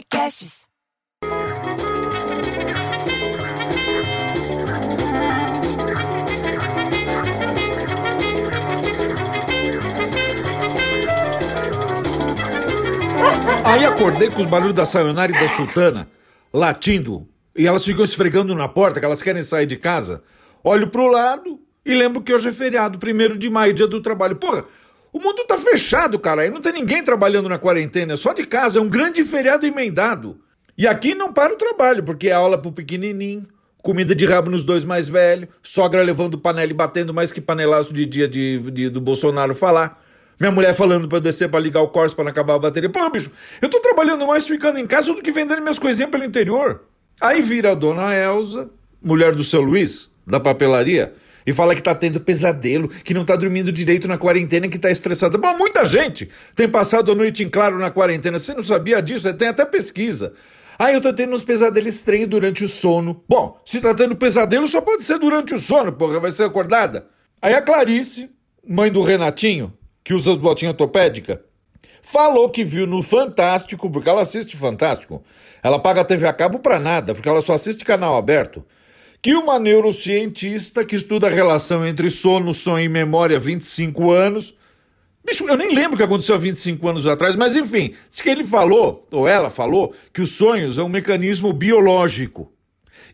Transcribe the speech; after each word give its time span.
Podcasts. 0.00 0.60
Aí 13.64 13.84
acordei 13.84 14.30
com 14.30 14.40
os 14.40 14.46
barulhos 14.46 14.74
da 14.74 14.86
sayonara 14.86 15.30
e 15.30 15.34
da 15.34 15.48
sultana 15.48 16.08
latindo. 16.52 17.28
E 17.54 17.66
elas 17.66 17.84
ficam 17.84 18.02
esfregando 18.02 18.54
na 18.54 18.68
porta, 18.68 19.00
que 19.00 19.06
elas 19.06 19.22
querem 19.22 19.42
sair 19.42 19.66
de 19.66 19.76
casa. 19.76 20.22
Olho 20.64 20.88
pro 20.88 21.08
lado 21.08 21.60
e 21.84 21.94
lembro 21.94 22.22
que 22.22 22.32
hoje 22.32 22.48
é 22.48 22.52
feriado, 22.52 22.98
primeiro 22.98 23.36
de 23.36 23.50
maio, 23.50 23.74
dia 23.74 23.86
do 23.86 24.00
trabalho. 24.00 24.36
Porra, 24.36 24.64
o 25.12 25.18
mundo 25.20 25.44
tá 25.46 25.56
fechado, 25.58 26.18
cara. 26.18 26.42
Aí 26.42 26.50
não 26.50 26.60
tem 26.60 26.72
ninguém 26.72 27.02
trabalhando 27.02 27.48
na 27.48 27.58
quarentena, 27.58 28.12
é 28.14 28.16
só 28.16 28.32
de 28.32 28.46
casa. 28.46 28.78
É 28.78 28.82
um 28.82 28.88
grande 28.88 29.22
feriado 29.24 29.66
emendado. 29.66 30.38
E 30.76 30.86
aqui 30.86 31.14
não 31.14 31.32
para 31.32 31.52
o 31.52 31.56
trabalho, 31.56 32.02
porque 32.02 32.28
é 32.28 32.32
aula 32.32 32.56
pro 32.56 32.72
pequenininho, 32.72 33.46
comida 33.82 34.14
de 34.14 34.24
rabo 34.24 34.50
nos 34.50 34.64
dois 34.64 34.84
mais 34.84 35.08
velhos, 35.08 35.48
sogra 35.62 36.02
levando 36.02 36.38
panela 36.38 36.70
e 36.70 36.74
batendo 36.74 37.12
mais 37.12 37.30
que 37.32 37.40
panelaço 37.40 37.92
de 37.92 38.06
dia 38.06 38.26
de, 38.28 38.58
de- 38.70 38.88
do 38.88 39.00
Bolsonaro 39.00 39.54
falar. 39.54 40.02
Minha 40.38 40.50
mulher 40.52 40.72
falando 40.74 41.06
pra 41.06 41.18
eu 41.18 41.20
descer 41.20 41.50
pra 41.50 41.60
ligar 41.60 41.82
o 41.82 41.88
Corsa 41.88 42.14
pra 42.14 42.24
não 42.24 42.30
acabar 42.30 42.54
a 42.54 42.58
bateria. 42.58 42.88
Pô, 42.88 43.10
bicho, 43.10 43.30
eu 43.60 43.68
tô 43.68 43.78
trabalhando 43.80 44.26
mais 44.26 44.46
ficando 44.46 44.78
em 44.78 44.86
casa 44.86 45.12
do 45.12 45.20
que 45.20 45.30
vendendo 45.30 45.60
minhas 45.60 45.78
coisinhas 45.78 46.10
pelo 46.10 46.24
interior. 46.24 46.82
Aí 47.20 47.42
vira 47.42 47.72
a 47.72 47.74
dona 47.74 48.14
Elza, 48.14 48.70
mulher 49.02 49.34
do 49.34 49.44
seu 49.44 49.60
Luiz, 49.60 50.10
da 50.26 50.40
papelaria, 50.40 51.12
e 51.46 51.52
fala 51.52 51.74
que 51.74 51.82
tá 51.82 51.94
tendo 51.94 52.20
pesadelo, 52.20 52.88
que 52.88 53.14
não 53.14 53.24
tá 53.24 53.36
dormindo 53.36 53.72
direito 53.72 54.06
na 54.06 54.18
quarentena, 54.18 54.68
que 54.68 54.78
tá 54.78 54.90
estressada. 54.90 55.38
Bom, 55.38 55.56
muita 55.56 55.84
gente 55.84 56.28
tem 56.54 56.68
passado 56.68 57.12
a 57.12 57.14
noite 57.14 57.42
em 57.42 57.48
claro 57.48 57.78
na 57.78 57.90
quarentena. 57.90 58.38
Você 58.38 58.54
não 58.54 58.62
sabia 58.62 59.00
disso? 59.00 59.32
Tem 59.34 59.48
até 59.48 59.64
pesquisa. 59.64 60.32
Ah, 60.78 60.90
eu 60.90 61.00
tô 61.00 61.12
tendo 61.12 61.34
uns 61.34 61.44
pesadelos 61.44 61.94
estranhos 61.94 62.28
durante 62.28 62.64
o 62.64 62.68
sono. 62.68 63.22
Bom, 63.28 63.60
se 63.66 63.80
tá 63.80 63.94
tendo 63.94 64.16
pesadelo, 64.16 64.66
só 64.66 64.80
pode 64.80 65.04
ser 65.04 65.18
durante 65.18 65.54
o 65.54 65.60
sono, 65.60 65.92
porra, 65.92 66.18
vai 66.18 66.30
ser 66.30 66.44
acordada. 66.44 67.06
Aí 67.42 67.52
a 67.52 67.60
Clarice, 67.60 68.30
mãe 68.66 68.90
do 68.90 69.02
Renatinho, 69.02 69.74
que 70.02 70.14
usa 70.14 70.32
as 70.32 70.38
botinhas 70.38 70.72
ortopédicas, 70.72 71.38
falou 72.02 72.48
que 72.48 72.64
viu 72.64 72.86
no 72.86 73.02
Fantástico, 73.02 73.90
porque 73.90 74.08
ela 74.08 74.22
assiste 74.22 74.56
Fantástico. 74.56 75.22
Ela 75.62 75.78
paga 75.78 76.00
a 76.00 76.04
TV 76.04 76.26
a 76.26 76.32
cabo 76.32 76.58
pra 76.58 76.78
nada, 76.78 77.14
porque 77.14 77.28
ela 77.28 77.42
só 77.42 77.52
assiste 77.52 77.84
canal 77.84 78.16
aberto. 78.16 78.64
Que 79.22 79.34
uma 79.34 79.58
neurocientista 79.58 80.82
que 80.82 80.96
estuda 80.96 81.26
a 81.26 81.30
relação 81.30 81.86
entre 81.86 82.08
sono, 82.08 82.54
sonho 82.54 82.86
e 82.86 82.88
memória 82.88 83.36
há 83.36 83.40
25 83.40 84.10
anos. 84.10 84.54
Bicho, 85.22 85.44
eu 85.46 85.58
nem 85.58 85.74
lembro 85.74 85.94
o 85.94 85.96
que 85.98 86.02
aconteceu 86.02 86.34
há 86.34 86.38
25 86.38 86.88
anos 86.88 87.06
atrás, 87.06 87.36
mas 87.36 87.54
enfim, 87.54 87.94
diz 88.08 88.22
que 88.22 88.30
ele 88.30 88.44
falou, 88.44 89.06
ou 89.10 89.28
ela 89.28 89.50
falou, 89.50 89.94
que 90.14 90.22
os 90.22 90.30
sonhos 90.30 90.78
é 90.78 90.82
um 90.82 90.88
mecanismo 90.88 91.52
biológico. 91.52 92.50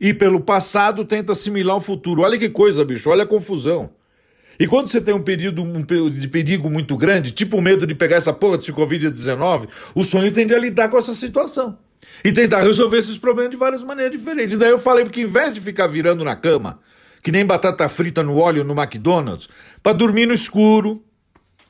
E 0.00 0.14
pelo 0.14 0.38
passado 0.38 1.04
tenta 1.04 1.32
assimilar 1.32 1.76
o 1.76 1.80
futuro. 1.80 2.22
Olha 2.22 2.38
que 2.38 2.50
coisa, 2.50 2.84
bicho, 2.84 3.10
olha 3.10 3.24
a 3.24 3.26
confusão. 3.26 3.90
E 4.60 4.66
quando 4.68 4.86
você 4.86 5.00
tem 5.00 5.12
um 5.12 5.22
período 5.22 5.62
um 5.62 5.82
de 6.08 6.28
perigo 6.28 6.70
muito 6.70 6.96
grande, 6.96 7.32
tipo 7.32 7.58
o 7.58 7.62
medo 7.62 7.84
de 7.84 7.96
pegar 7.96 8.16
essa 8.16 8.32
porra 8.32 8.58
de 8.58 8.72
Covid-19, 8.72 9.68
o 9.92 10.04
sonho 10.04 10.30
tende 10.30 10.54
a 10.54 10.58
lidar 10.58 10.88
com 10.88 10.96
essa 10.96 11.12
situação. 11.12 11.76
E 12.24 12.32
tentar 12.32 12.62
resolver 12.62 12.98
esses 12.98 13.18
problemas 13.18 13.50
de 13.50 13.56
várias 13.56 13.82
maneiras 13.82 14.12
diferentes. 14.12 14.58
Daí 14.58 14.70
eu 14.70 14.78
falei 14.78 15.04
que 15.04 15.22
em 15.22 15.26
vez 15.26 15.54
de 15.54 15.60
ficar 15.60 15.86
virando 15.86 16.24
na 16.24 16.34
cama, 16.34 16.80
que 17.22 17.30
nem 17.30 17.44
batata 17.44 17.88
frita 17.88 18.22
no 18.22 18.36
óleo 18.38 18.64
no 18.64 18.72
McDonald's, 18.72 19.48
pra 19.82 19.92
dormir 19.92 20.26
no 20.26 20.34
escuro, 20.34 21.02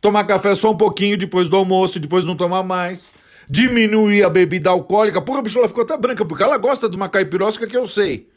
tomar 0.00 0.24
café 0.24 0.54
só 0.54 0.70
um 0.70 0.76
pouquinho 0.76 1.16
depois 1.16 1.48
do 1.48 1.56
almoço, 1.56 1.98
depois 1.98 2.24
não 2.24 2.36
tomar 2.36 2.62
mais, 2.62 3.14
diminuir 3.48 4.22
a 4.22 4.28
bebida 4.28 4.70
alcoólica. 4.70 5.20
Porra, 5.22 5.42
bicho, 5.42 5.58
ela 5.58 5.68
ficou 5.68 5.82
até 5.82 5.96
branca, 5.96 6.24
porque 6.24 6.42
ela 6.42 6.58
gosta 6.58 6.88
de 6.88 6.96
uma 6.96 7.08
caipirosca 7.08 7.66
que 7.66 7.76
eu 7.76 7.86
sei. 7.86 8.28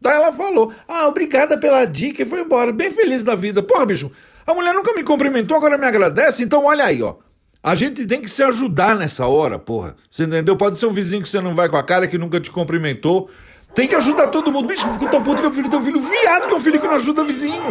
Daí 0.00 0.14
ela 0.14 0.32
falou: 0.32 0.72
Ah, 0.86 1.08
obrigada 1.08 1.58
pela 1.58 1.84
dica 1.84 2.22
e 2.22 2.26
foi 2.26 2.40
embora, 2.40 2.72
bem 2.72 2.90
feliz 2.90 3.24
da 3.24 3.34
vida. 3.34 3.62
Porra, 3.62 3.86
bicho, 3.86 4.10
a 4.46 4.52
mulher 4.52 4.74
nunca 4.74 4.92
me 4.92 5.02
cumprimentou, 5.02 5.56
agora 5.56 5.78
me 5.78 5.86
agradece, 5.86 6.44
então 6.44 6.64
olha 6.64 6.84
aí, 6.84 7.02
ó. 7.02 7.16
A 7.64 7.74
gente 7.74 8.06
tem 8.06 8.20
que 8.20 8.28
se 8.28 8.42
ajudar 8.42 8.94
nessa 8.94 9.26
hora, 9.26 9.58
porra. 9.58 9.96
Você 10.10 10.24
entendeu? 10.24 10.54
Pode 10.54 10.76
ser 10.76 10.84
um 10.84 10.92
vizinho 10.92 11.22
que 11.22 11.28
você 11.30 11.40
não 11.40 11.54
vai 11.54 11.66
com 11.66 11.78
a 11.78 11.82
cara, 11.82 12.06
que 12.06 12.18
nunca 12.18 12.38
te 12.38 12.50
cumprimentou. 12.50 13.30
Tem 13.74 13.88
que 13.88 13.94
ajudar 13.94 14.28
todo 14.28 14.52
mundo. 14.52 14.68
Bicho, 14.68 14.86
eu 14.86 14.92
fico 14.92 15.10
tão 15.10 15.22
puto 15.22 15.40
que 15.40 15.46
eu 15.46 15.50
prefiro 15.50 15.70
ter 15.70 15.76
um 15.78 15.82
filho 15.82 15.98
viado 15.98 16.46
que 16.46 16.52
é 16.52 16.56
um 16.58 16.60
filho 16.60 16.78
que 16.78 16.86
não 16.86 16.94
ajuda 16.94 17.24
vizinho. 17.24 17.62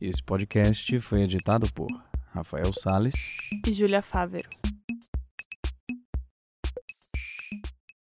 Esse 0.00 0.22
podcast 0.22 1.00
foi 1.00 1.22
editado 1.22 1.66
por 1.72 1.88
Rafael 2.32 2.72
Sales 2.72 3.28
e 3.66 3.72
Júlia 3.72 4.02
Fávero. 4.02 4.59